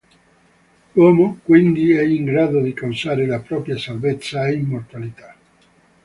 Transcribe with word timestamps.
L'uomo, 0.93 1.41
quindi, 1.43 1.91
è 1.91 2.01
in 2.01 2.23
grado 2.23 2.59
di 2.59 2.73
causare 2.73 3.27
la 3.27 3.39
propria 3.39 3.77
salvezza 3.77 4.47
e 4.47 4.53
immortalità. 4.55 5.35